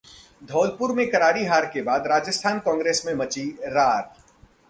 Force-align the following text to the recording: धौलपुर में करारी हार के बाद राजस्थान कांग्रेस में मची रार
धौलपुर 0.41 0.91
में 0.91 1.09
करारी 1.09 1.45
हार 1.45 1.65
के 1.65 1.81
बाद 1.81 2.07
राजस्थान 2.07 2.59
कांग्रेस 2.59 3.03
में 3.05 3.13
मची 3.15 3.43
रार 3.65 4.09